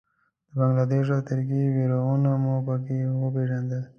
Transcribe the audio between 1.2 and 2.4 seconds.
ترکیې بېرغونه